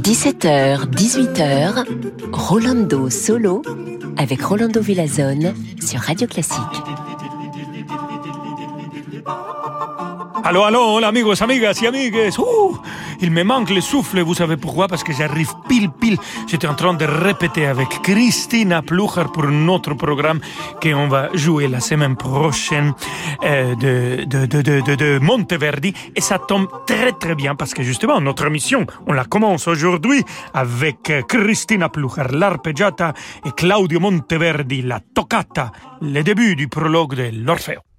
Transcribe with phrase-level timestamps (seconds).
[0.00, 1.84] 17h, 18h,
[2.32, 3.60] Rolando Solo
[4.16, 6.56] avec Rolando Villazone sur Radio Classique.
[10.42, 12.38] Allô, allô, amigos, amigas y amigues.
[12.38, 12.80] Uh,
[13.20, 14.88] il me manque le souffle, vous savez pourquoi?
[14.88, 16.18] Parce que j'arrive pile, pile.
[16.46, 20.40] J'étais en train de répéter avec Christina Plucher pour notre programme
[20.82, 22.92] qu'on va jouer la semaine prochaine
[23.44, 25.94] euh, de, de, de, de, de Monteverdi.
[26.14, 30.22] Et ça tombe très, très bien parce que justement, notre mission, on la commence aujourd'hui
[30.52, 37.93] avec Christina Plucher, l'arpeggiata et Claudio Monteverdi, la toccata, le début du prologue de l'Orfeo.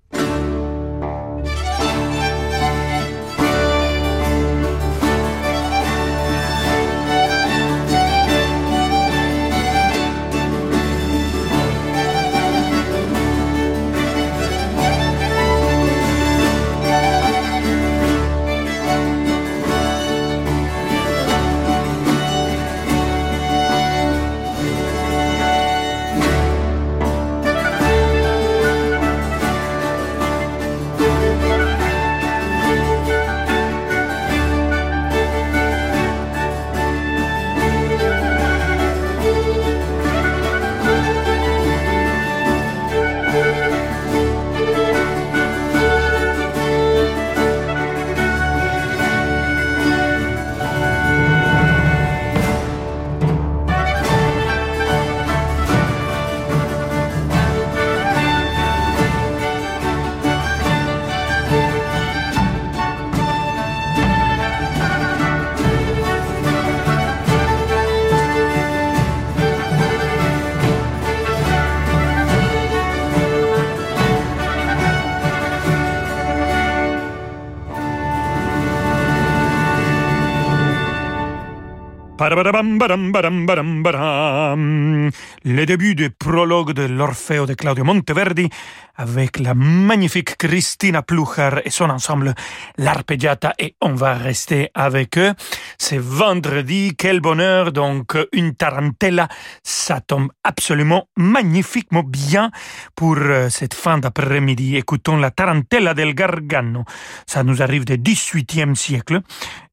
[85.43, 88.49] Le début du prologue de l'Orfeo de Claudio Monteverdi
[88.95, 92.33] avec la magnifique Christina Plucher et son ensemble
[92.77, 95.33] l'Arpeggiata et on va rester avec eux.
[95.77, 99.27] C'est vendredi, quel bonheur, donc une tarantella,
[99.63, 102.51] ça tombe absolument magnifiquement bien
[102.95, 104.77] pour euh, cette fin d'après-midi.
[104.77, 106.85] Écoutons la tarantella del Gargano,
[107.27, 109.21] ça nous arrive du XVIIIe siècle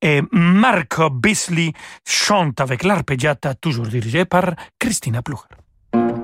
[0.03, 1.73] et Marco Bisley
[2.05, 6.22] chante avec l'arpeggiata toujours dirigée par Christina Plucher.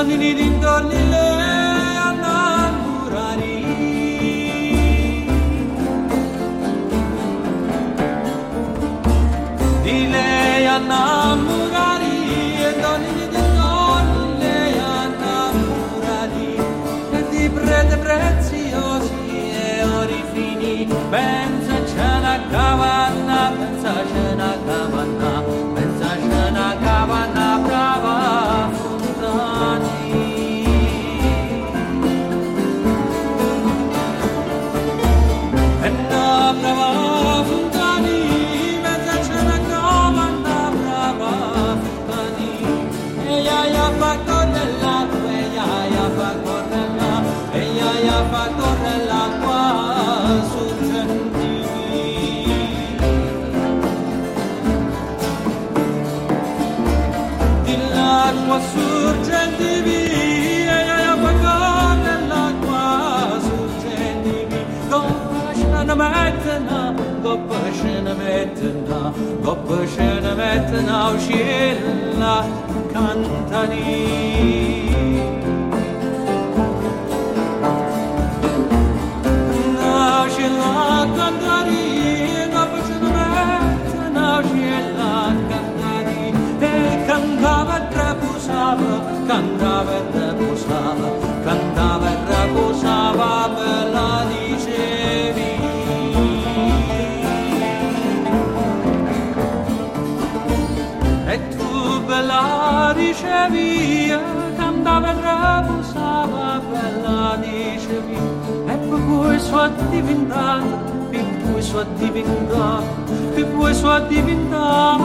[0.00, 1.40] Giorni d'intorni lei
[10.90, 11.19] now
[68.90, 69.12] metna
[69.44, 72.46] Gopşen metna Uşilla
[72.92, 74.10] kantani
[80.26, 81.84] Uşilla kantani
[82.54, 86.34] Gopşen metna Uşilla kantani
[87.06, 88.94] Kanda vetre pusava
[89.28, 89.74] Kanda
[103.20, 104.18] dicevi
[104.56, 108.16] cantava e reposava bella dicevi
[108.66, 110.62] e per sua divinità
[111.10, 112.82] per cui sua divinità
[113.34, 114.96] per cui sua divinità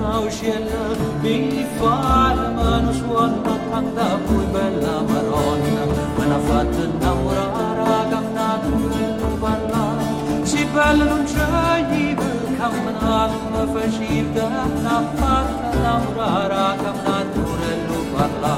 [0.00, 0.82] nauscella
[1.20, 3.32] mi fa la mano sua
[3.70, 5.84] canta poi bella maronna
[6.16, 9.84] me l'ha fatta innamorare cantata non parla
[10.44, 12.14] si bella non c'è gli
[12.56, 14.48] camminava faceva
[14.82, 17.15] l'ha fatta innamorare cantata
[18.16, 18.56] luparla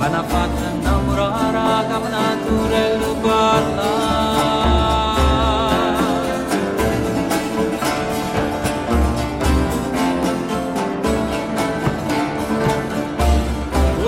[0.00, 0.52] Hanafat
[0.84, 3.90] namrara kamna ture luparla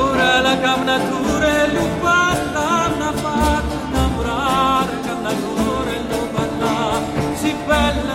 [0.05, 2.69] Urala kamna ture luparla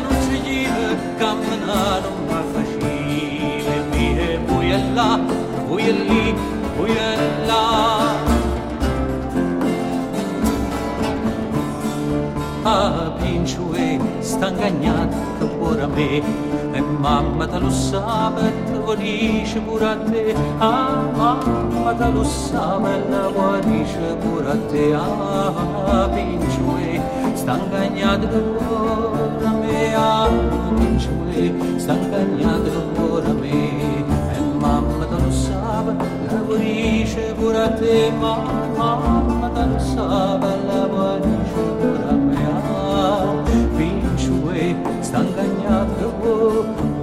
[0.04, 5.10] non si give kamna non ma facile Mie buiella
[14.40, 16.10] stangagnat că pora me
[16.78, 22.94] E mamma ta lo sabe, te volisce pure a te Ah, mamma ta lo sabe,
[23.36, 27.02] guarisce pure a te Ah, pinciue,
[27.42, 28.22] stangagnat
[29.62, 30.30] me Ah,
[30.78, 33.69] pinciue, stangagnat că pora me
[35.90, 43.34] danzava, la morisce pure a te, mamma, mamma danzava, la morisce pure a me, ah,
[43.76, 46.99] vincue, stangagnato, oh,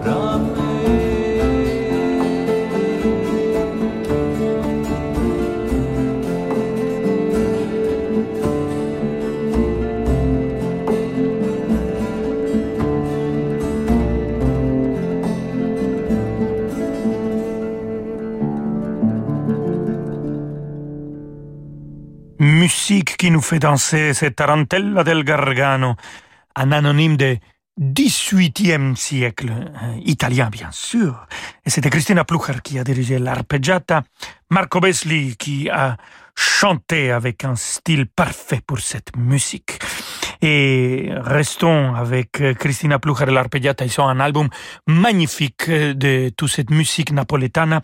[23.27, 25.97] qui nous fait danser cette tarantella del Gargano,
[26.55, 27.39] un anonyme de
[27.77, 29.53] 18e siècle,
[30.05, 31.27] italien bien sûr.
[31.65, 34.05] Et c'était Christina Plucher qui a dirigé l'arpeggiata,
[34.49, 35.97] Marco Besli qui a
[36.37, 39.81] chanté avec un style parfait pour cette musique.
[40.43, 43.85] Et restons avec euh, Christina Plucher et l'arpeggiata.
[43.85, 44.49] Ils ont un album
[44.87, 47.81] magnifique euh, de toute cette musique napoletana.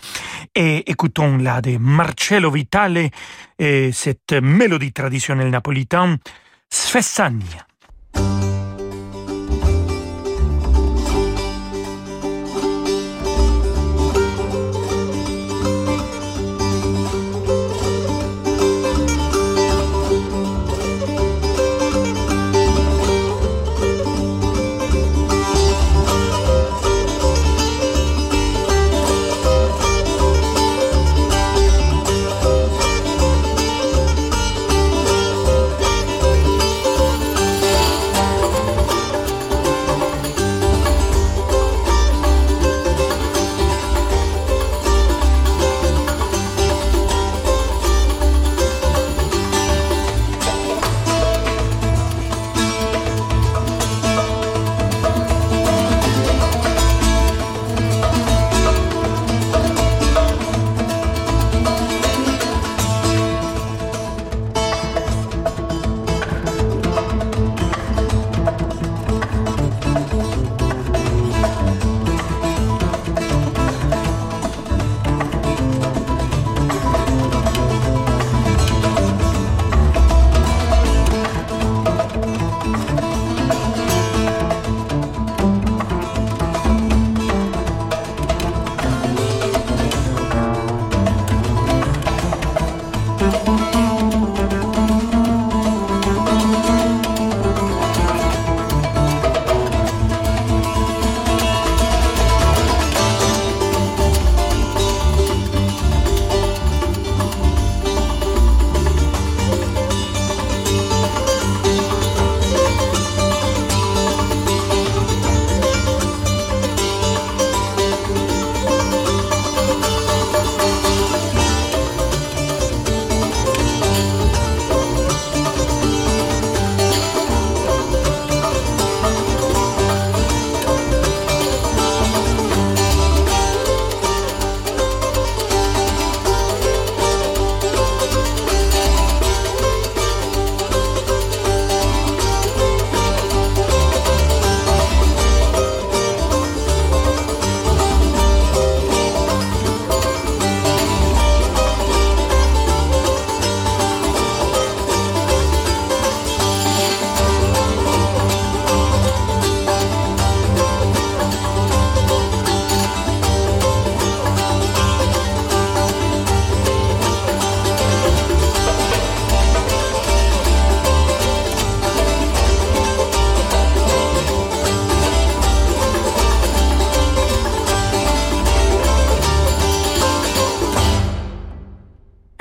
[0.54, 3.10] Et écoutons là de Marcello Vitale
[3.58, 6.18] et cette mélodie traditionnelle napolitaine,
[6.70, 7.66] Sfessania.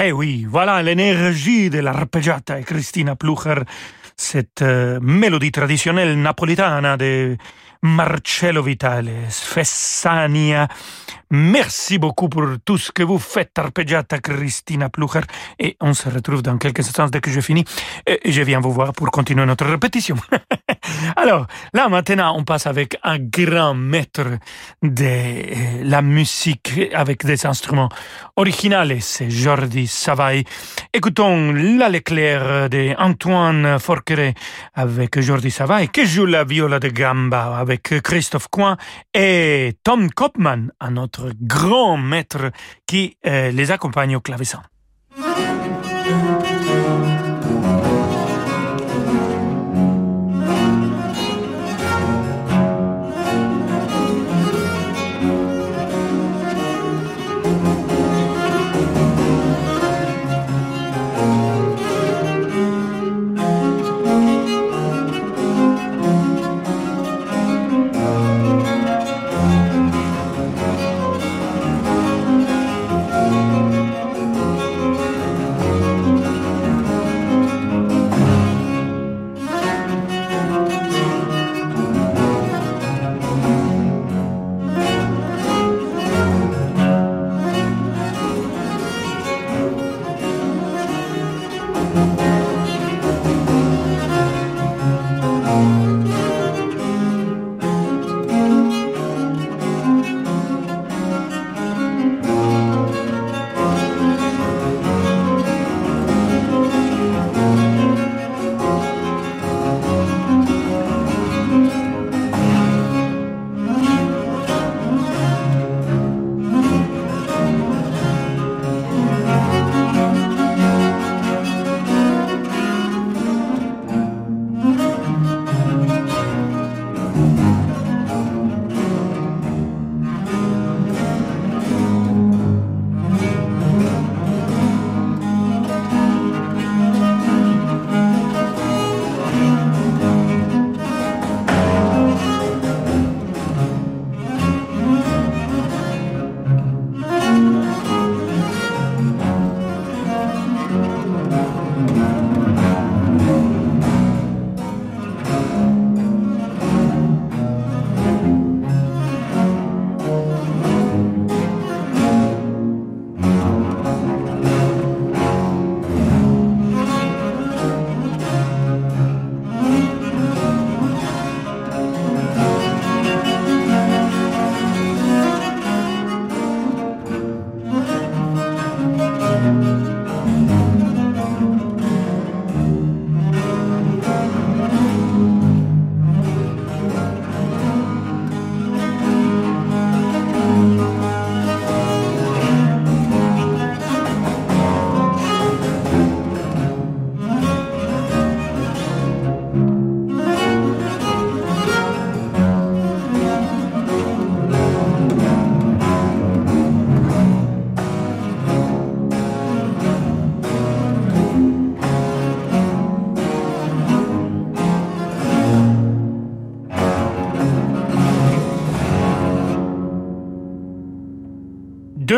[0.03, 3.61] Eh oui, voilà l'énergie de l'arpeggiata et Christina Plucher,
[4.17, 7.37] cette euh, mélodie traditionnelle napolitaine de
[7.83, 10.67] Marcello Vitale, Fessania.
[11.31, 15.21] Merci beaucoup pour tout ce que vous faites, Arpeggiata Christina Plucher.
[15.57, 17.63] Et on se retrouve dans quelques instants dès que je finis.
[18.05, 20.17] Et je viens vous voir pour continuer notre répétition.
[21.15, 24.27] Alors, là maintenant, on passe avec un grand maître
[24.83, 27.89] de la musique avec des instruments
[28.35, 30.43] originaux, c'est Jordi Savai.
[30.93, 34.33] Écoutons La de Antoine Forqueret
[34.73, 38.75] avec Jordi Savai qui joue la viola de gamba avec Christophe Coin
[39.13, 42.51] et Tom Kopman, un autre grand maître
[42.85, 44.61] qui euh, les accompagne au clavecin.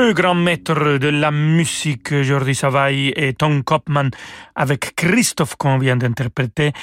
[0.04, 4.10] Deux grands maîtres de la musique, Jordi Savai et Tom Kopman,
[4.54, 6.74] avec Christophe qu'on vient d'interpréter,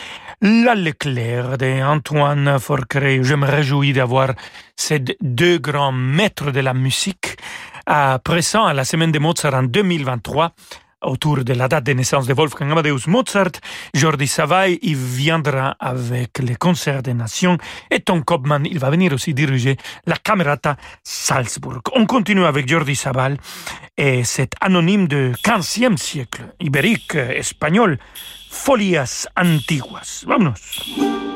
[0.40, 3.22] La Leclerc de Antoine Forcret.
[3.22, 4.30] Je me réjouis d'avoir
[4.74, 7.36] ces deux grands maîtres de la musique
[7.84, 10.52] à présent à la semaine de Mozart en 2023
[11.02, 13.52] autour de la date de naissance de Wolfgang Amadeus Mozart.
[13.94, 17.58] Jordi Savai, il viendra avec les concerts des nations
[17.90, 19.76] et Tom Kopman, il va venir aussi diriger
[20.06, 21.82] la Camerata Salzburg.
[21.94, 23.36] On continue avec Jordi Savai
[23.96, 27.98] et cet anonyme de 15e siècle, ibérique, espagnol,
[28.50, 30.24] Folias Antiguas.
[30.26, 31.29] Vámonos.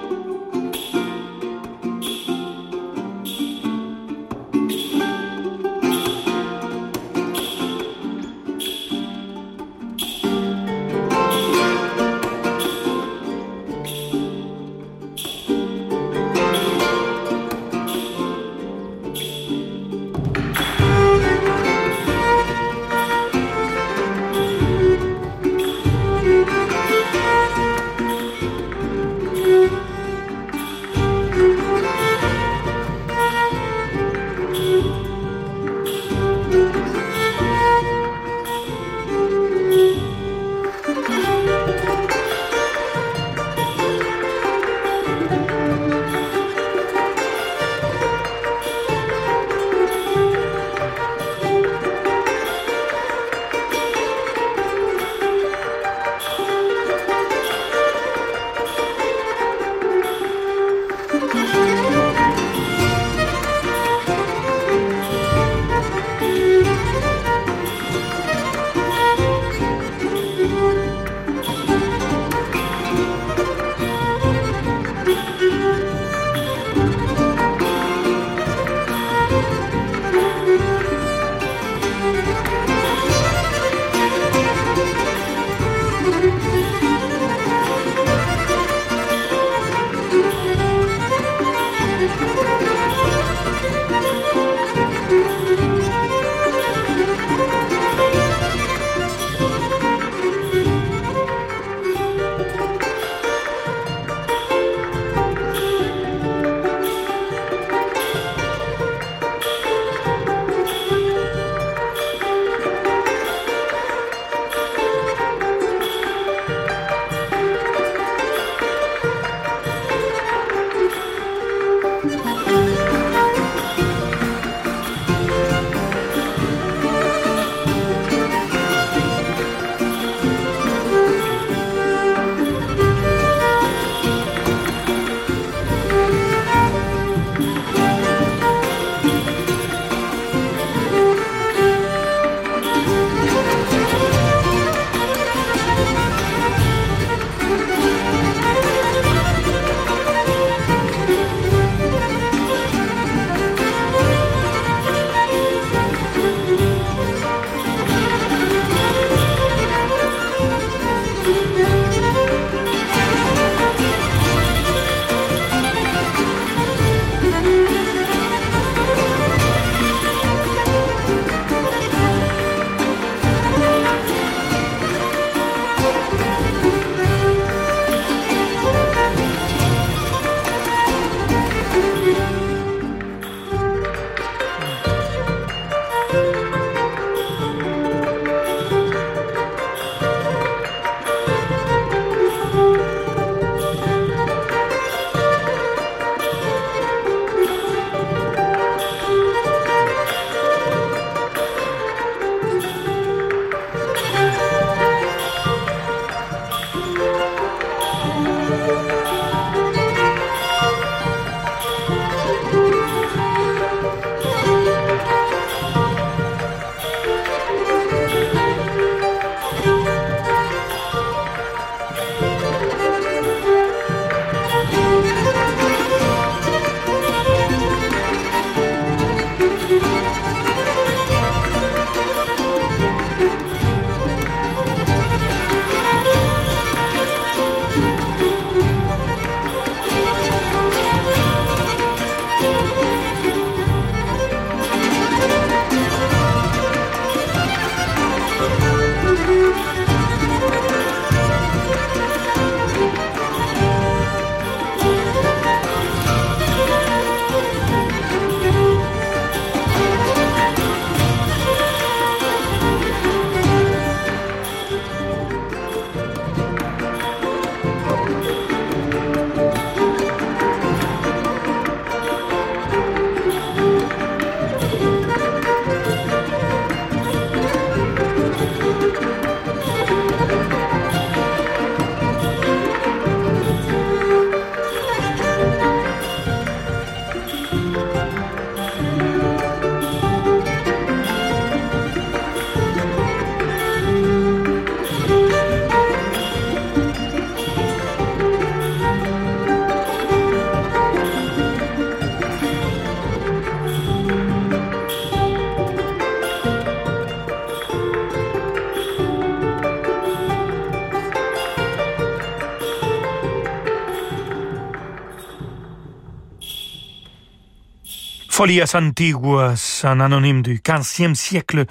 [318.45, 321.65] Folias Antiguas, un anonyme du XVe siècle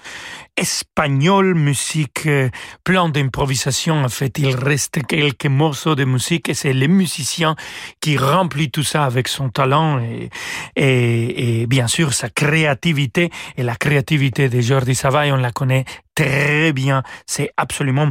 [0.58, 2.50] espagnol, musique euh,
[2.84, 4.04] plein d'improvisation.
[4.04, 7.56] En fait, il reste quelques morceaux de musique et c'est le musicien
[8.02, 10.32] qui remplit tout ça avec son talent et,
[10.76, 13.30] et, bien sûr sa créativité.
[13.56, 17.04] Et la créativité de Jordi Savay, on la connaît très bien.
[17.28, 18.10] C'est absolument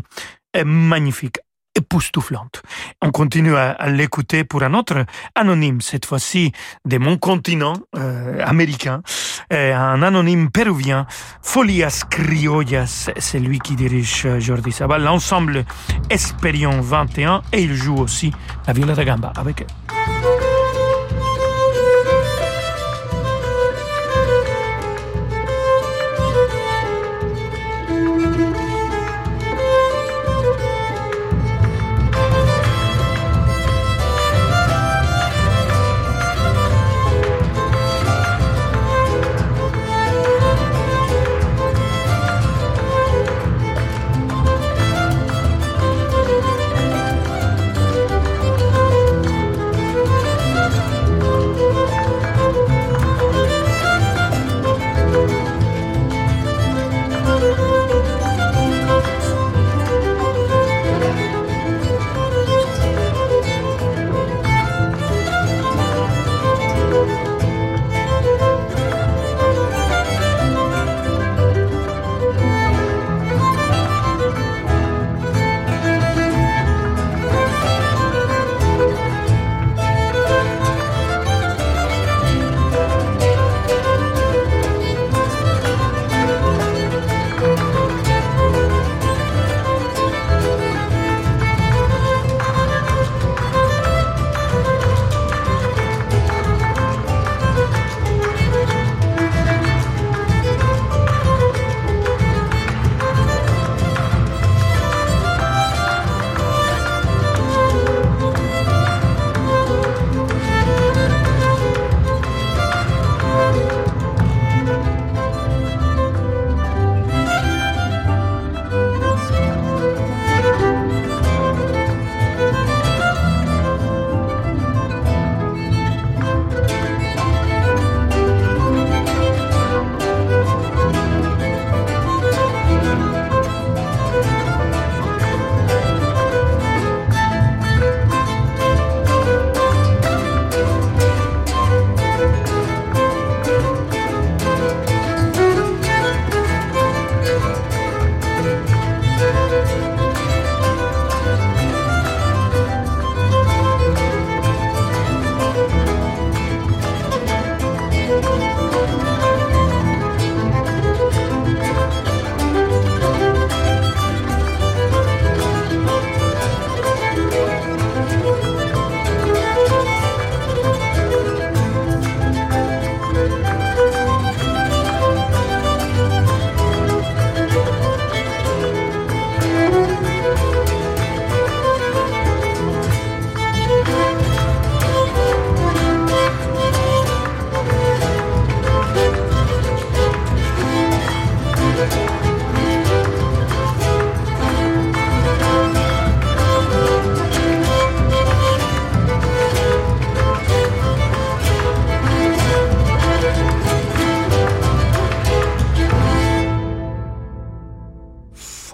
[0.57, 1.39] euh, magnifique
[1.75, 2.63] époustouflante.
[3.01, 5.05] On continue à, à l'écouter pour un autre
[5.35, 6.53] anonyme, cette fois-ci
[6.85, 9.03] de mon continent euh, américain,
[9.53, 11.07] euh, un anonyme péruvien,
[11.43, 15.65] Folias Criollas, c'est lui qui dirige euh, Jordi Sabal, l'ensemble
[16.11, 18.33] Esperion 21, et il joue aussi
[18.67, 20.62] la viola da gamba avec elle.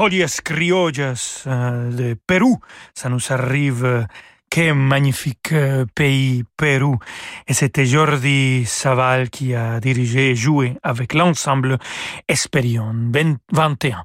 [0.09, 2.61] Folias criollas euh, de Pérou,
[2.95, 4.05] ça nous arrive euh,
[4.51, 6.99] Quel magnifique euh, pays, Pérou.
[7.47, 11.79] Et c'était Jordi Saval qui a dirigé et joué avec l'ensemble
[12.29, 12.95] Esperion
[13.53, 14.05] 21.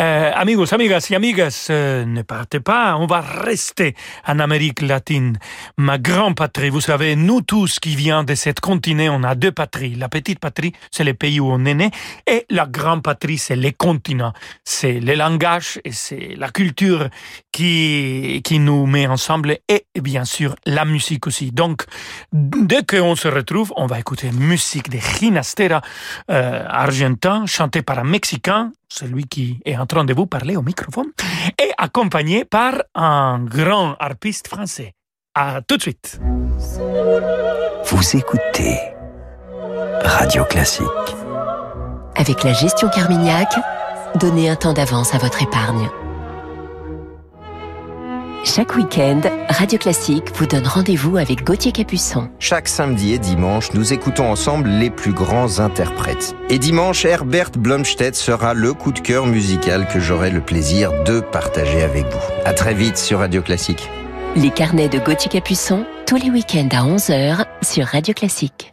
[0.00, 3.94] Euh, amigos, amigas et amigas, euh, ne partez pas, on va rester
[4.26, 5.38] en Amérique latine.
[5.76, 9.52] Ma grande patrie, vous savez, nous tous qui viens de cette continent, on a deux
[9.52, 9.96] patries.
[9.96, 11.90] La petite patrie, c'est le pays où on est né,
[12.26, 14.32] et la grande patrie, c'est les continents.
[14.64, 17.08] C'est le langage et c'est la culture
[17.52, 21.52] qui, qui nous met ensemble et bien sûr la musique aussi.
[21.52, 21.84] Donc,
[22.32, 25.80] dès qu'on se retrouve, on va écouter musique de Ginastera
[26.30, 30.62] euh, argentin, chantée par un Mexicain, celui qui est en train de vous parler au
[30.62, 31.10] microphone,
[31.62, 34.92] et accompagné par un grand harpiste français.
[35.34, 36.20] À tout de suite.
[37.84, 38.78] Vous écoutez
[40.04, 40.86] Radio Classique.
[42.16, 43.48] Avec la gestion Carmignac,
[44.16, 45.88] donnez un temps d'avance à votre épargne.
[48.42, 52.30] Chaque week-end, Radio Classique vous donne rendez-vous avec Gauthier Capuçon.
[52.38, 56.34] Chaque samedi et dimanche, nous écoutons ensemble les plus grands interprètes.
[56.48, 61.20] Et dimanche, Herbert Blomstedt sera le coup de cœur musical que j'aurai le plaisir de
[61.20, 62.32] partager avec vous.
[62.46, 63.90] À très vite sur Radio Classique.
[64.36, 68.72] Les carnets de Gauthier Capuçon, tous les week-ends à 11h sur Radio Classique.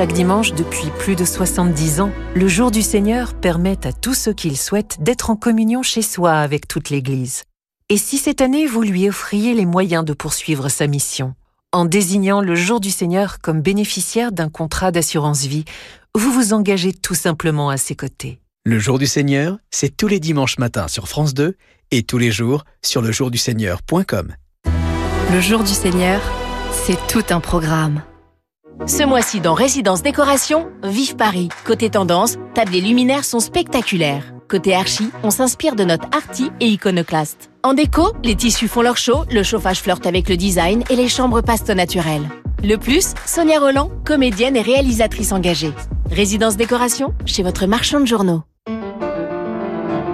[0.00, 4.32] Chaque dimanche depuis plus de 70 ans, le jour du Seigneur permet à tous ceux
[4.32, 7.42] qui le souhaitent d'être en communion chez soi avec toute l'Église.
[7.90, 11.34] Et si cette année vous lui offriez les moyens de poursuivre sa mission
[11.72, 15.66] En désignant le jour du Seigneur comme bénéficiaire d'un contrat d'assurance vie,
[16.14, 18.40] vous vous engagez tout simplement à ses côtés.
[18.64, 21.58] Le jour du Seigneur, c'est tous les dimanches matins sur France 2
[21.90, 24.34] et tous les jours sur lejourduseigneur.com.
[25.30, 26.22] Le jour du Seigneur,
[26.72, 28.00] c'est tout un programme.
[28.86, 31.50] Ce mois-ci dans Résidence Décoration, Vive Paris.
[31.66, 34.32] Côté tendance, tables et luminaires sont spectaculaires.
[34.48, 37.50] Côté archi, on s'inspire de notre arty et iconoclaste.
[37.62, 41.08] En déco, les tissus font leur show, le chauffage flirte avec le design et les
[41.08, 42.22] chambres passent au naturel.
[42.64, 45.72] Le plus, Sonia Roland, comédienne et réalisatrice engagée.
[46.10, 48.42] Résidence Décoration, chez votre marchand de journaux.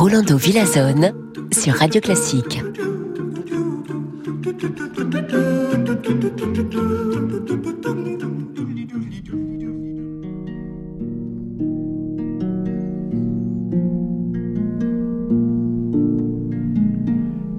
[0.00, 1.12] Rolando Villazone
[1.50, 2.62] sur Radio Classique.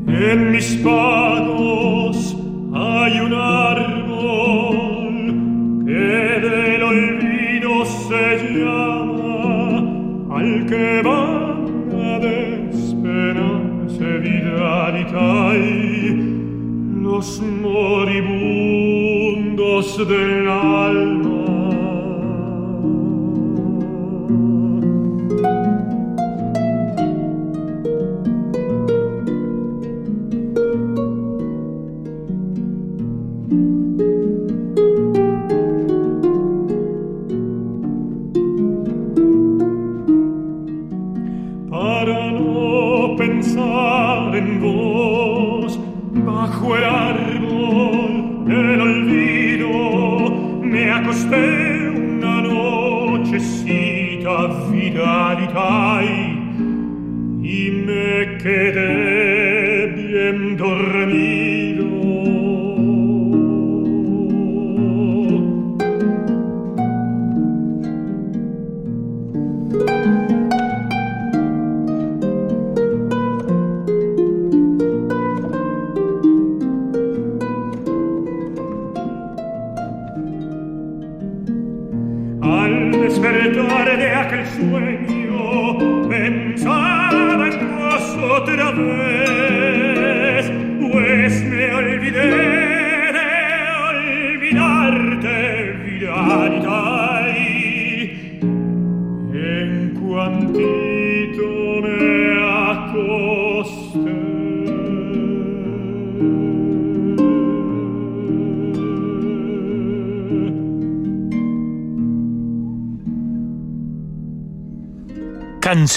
[0.08, 2.38] En mis pados
[2.74, 5.10] hay un árbol
[5.86, 9.84] que del olvido se llama
[10.38, 11.59] al que van
[12.22, 15.68] de speranze vitalitai
[17.02, 18.88] los moribundos
[20.08, 21.79] dell'alma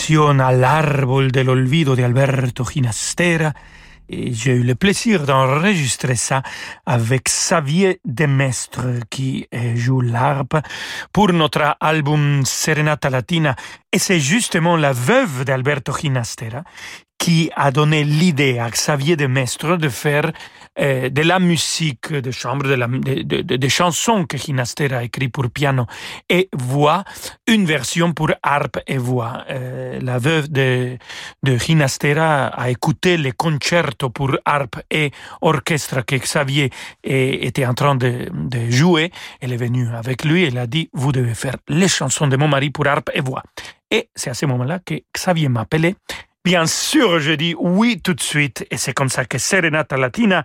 [0.02, 3.54] Canción al árbol del olvido de Alberto Ginastera.
[4.08, 6.42] Et j'ai eu le plaisir d'enregistrer ça
[6.84, 10.56] avec Xavier Demestre qui joue l'harpe
[11.12, 13.54] pour notre album Serenata Latina.
[13.92, 16.64] Et c'est justement la veuve d'Alberto Ginastera
[17.22, 20.32] qui a donné l'idée à Xavier de Mestre de faire
[20.80, 25.86] euh, de la musique de chambre, de chansons que Ginastera a écrit pour piano
[26.28, 27.04] et voix,
[27.46, 29.44] une version pour harpe et voix.
[29.50, 30.98] Euh, la veuve de,
[31.44, 36.70] de Ginastera a écouté les concertos pour harpe et orchestre que Xavier
[37.04, 39.12] était en train de, de jouer.
[39.40, 42.36] Elle est venue avec lui et elle a dit, vous devez faire les chansons de
[42.36, 43.44] mon mari pour harpe et voix.
[43.92, 45.94] Et c'est à ce moment-là que Xavier m'a appelé
[46.44, 50.42] Bien sûr, je dis oui tout de suite, et c'est comme ça que Serenata Latina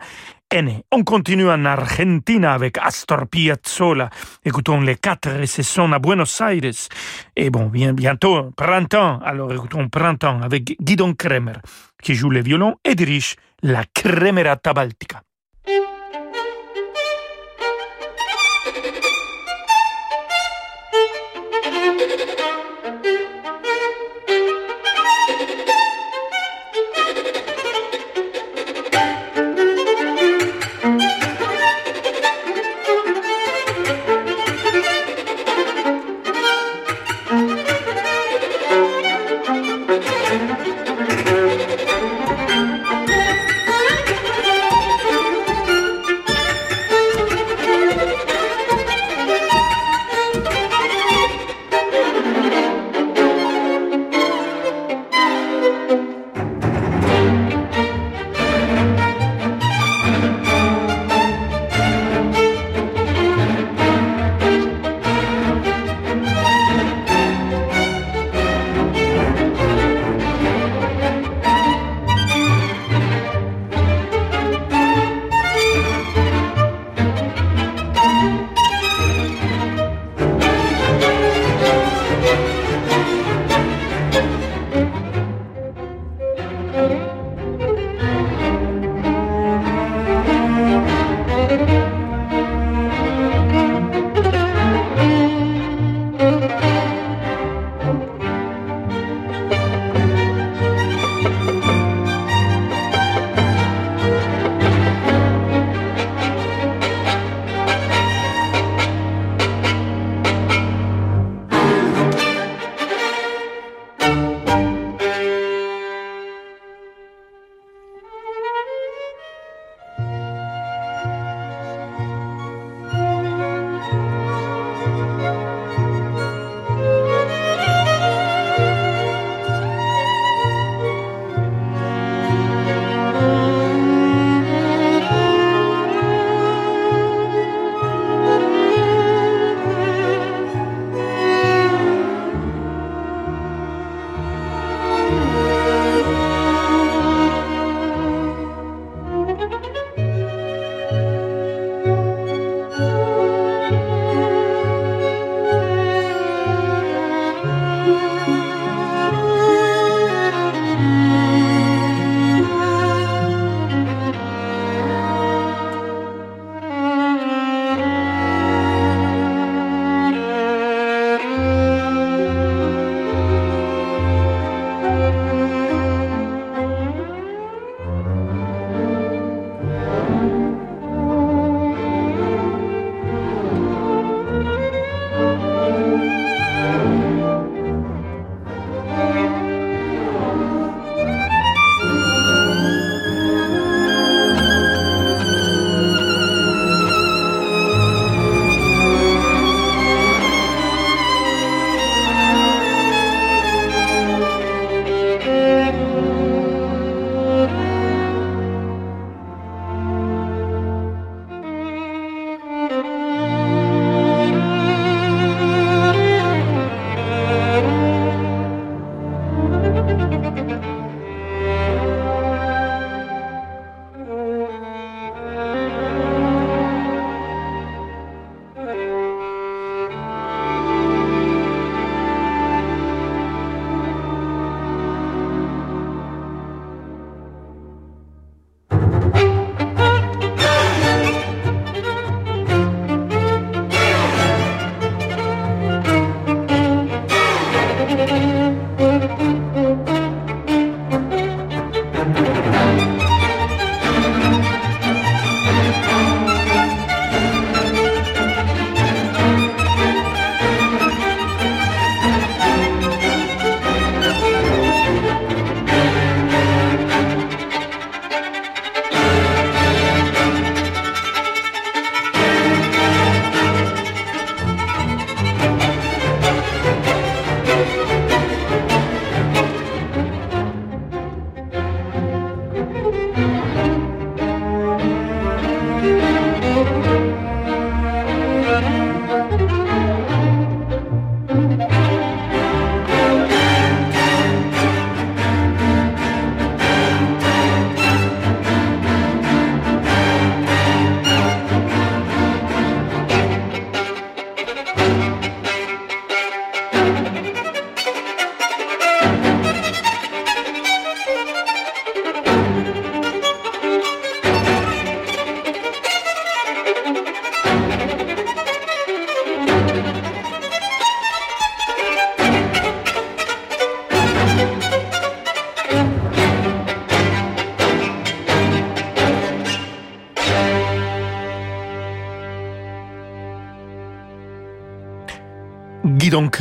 [0.51, 0.83] est née.
[0.91, 4.12] On continue en Argentina avec Astor Piazzolla.
[4.45, 6.71] Écoutons les quatre saisons à Buenos Aires.
[7.36, 9.19] Et bon, bien, bientôt, printemps.
[9.25, 11.55] Alors écoutons Printemps avec Guidon Kremer,
[12.03, 15.23] qui joue le violon et dirige la Cremerata Baltica.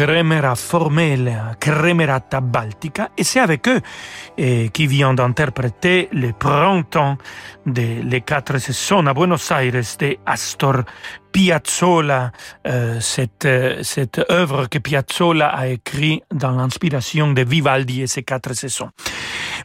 [0.07, 3.81] Donc Kremer a formé la Kremerata Baltica et c'est avec eux
[4.39, 7.19] et qui vient d'interpréter le printemps
[7.67, 10.85] des quatre saisons à Buenos Aires de Astor
[11.37, 12.33] Piazzolla,
[12.67, 18.23] euh, cette, euh, cette œuvre que Piazzolla a écrite dans l'inspiration de Vivaldi et ses
[18.23, 18.89] quatre saisons.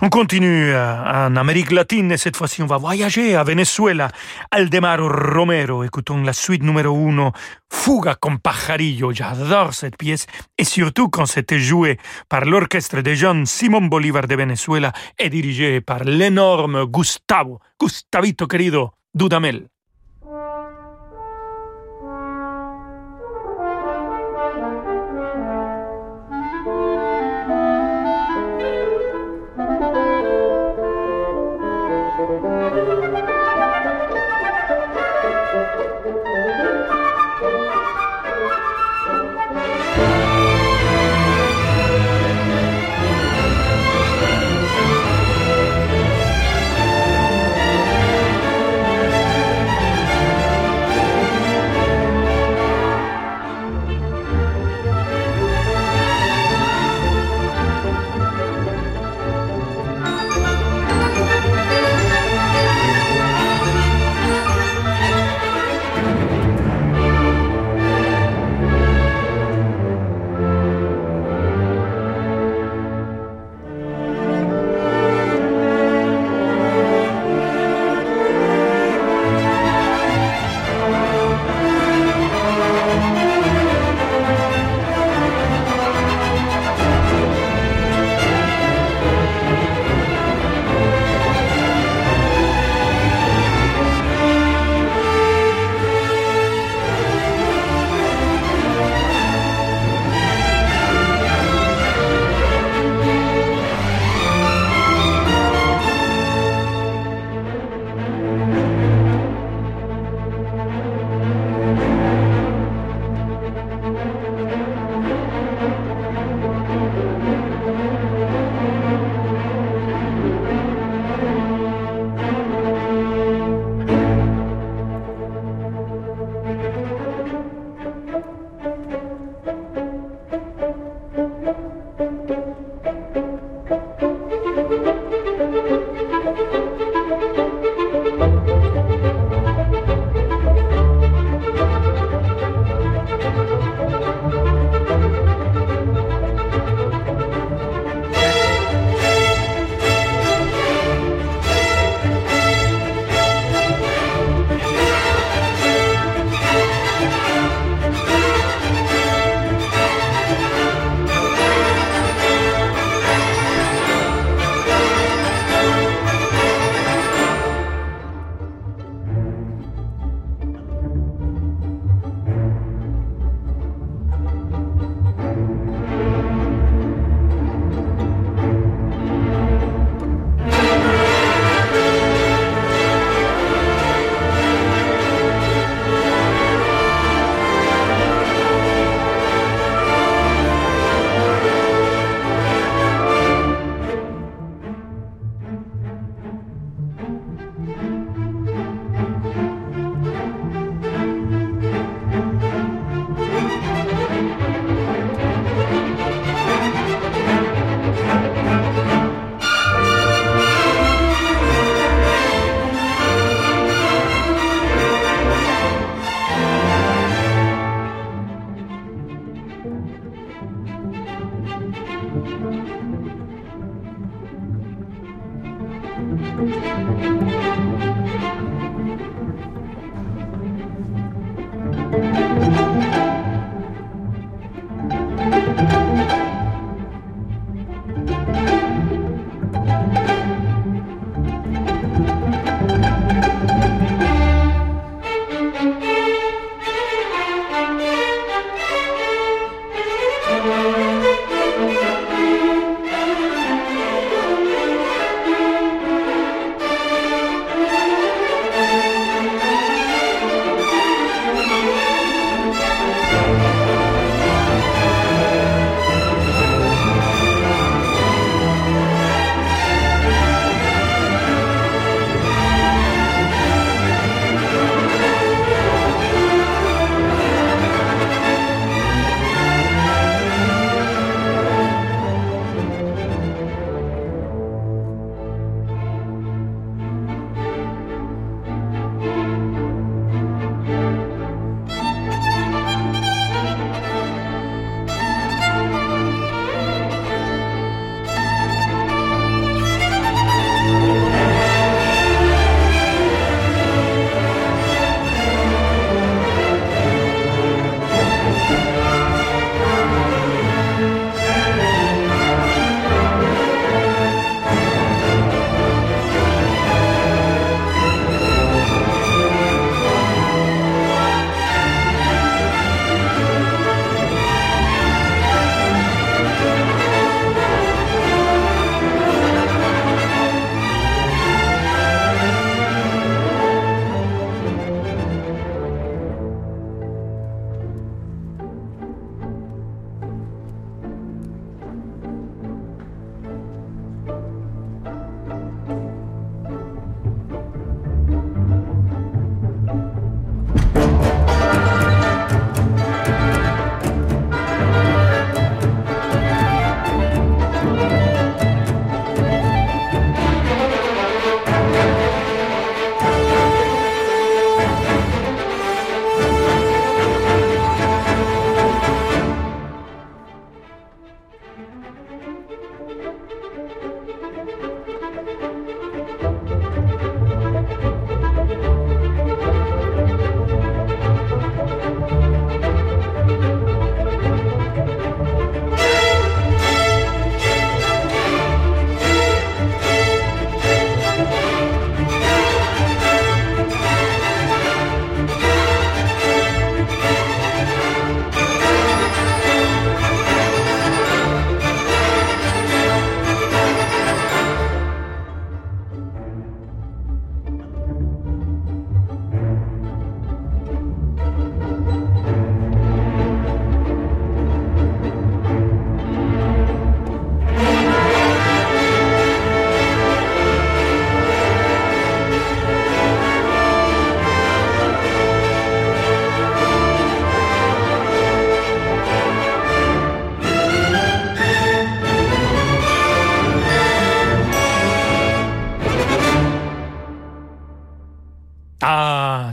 [0.02, 4.10] On continue euh, en Amérique latine et cette fois-ci on va voyager à Venezuela.
[4.52, 7.32] Aldemaro Romero, écoutons la suite numéro uno,
[7.72, 9.14] Fuga con Pajarillo.
[9.14, 11.98] J'adore cette pièce et surtout quand c'était joué
[12.28, 18.92] par l'orchestre de jeunes Simon Bolívar de Venezuela et dirigé par l'énorme Gustavo, Gustavito querido
[19.14, 19.68] Dudamel.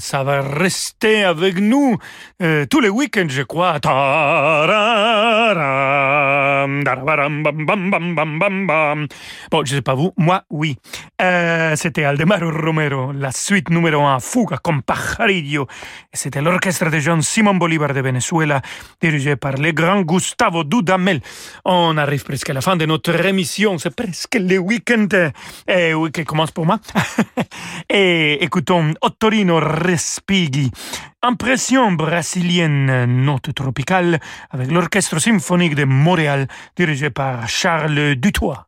[0.08, 1.96] Ah, ça va rester avec nous
[2.42, 3.78] euh, tous les week-ends, je crois.
[9.50, 10.76] Bon, je sais pas vous, moi, oui.
[11.20, 15.66] Euh, C'était Aldemaro Romero, la suite numéro un, Fuga con Pajarillo.
[16.12, 18.60] C'était l'orchestre de John Simon Bolivar de Venezuela,
[19.00, 21.20] dirigé par le grand Gustavo Dudamel.
[21.64, 25.08] On arrive presque à la fin de notre émission, c'est presque le week-end
[25.66, 26.78] eh, oui, qui commence pour moi.
[27.90, 30.70] Et écoutons Ottorino Respighi.
[31.20, 36.46] Impression brésilienne, note tropicale, avec l'orchestre symphonique de Montréal,
[36.76, 38.67] dirigé par Charles Dutoit.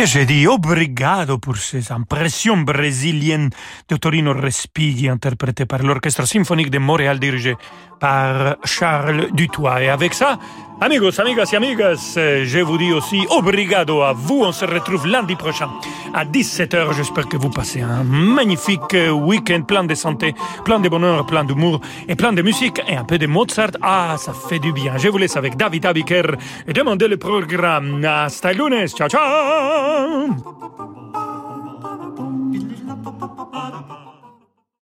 [0.00, 3.50] Et j'ai dit obrigado pour ces impressions brésiliennes
[3.88, 7.56] de Torino Respighi interprétées par l'Orchestre symphonique de Montréal dirigé
[7.98, 9.82] par Charles Dutoit.
[9.82, 10.38] Et avec ça,
[10.80, 14.42] Amigos, amigas et amigas, eh, je vous dis aussi obrigado à vous.
[14.44, 15.68] On se retrouve lundi prochain
[16.14, 16.94] à 17h.
[16.94, 21.44] J'espère que vous passez un magnifique euh, week-end plein de santé, plein de bonheur, plein
[21.44, 23.72] d'humour et plein de musique et un peu de Mozart.
[23.82, 24.96] Ah, ça fait du bien.
[24.98, 26.36] Je vous laisse avec David Abiker
[26.68, 28.04] et demandez le programme.
[28.04, 28.86] Hasta lunes.
[28.86, 30.28] Ciao, ciao!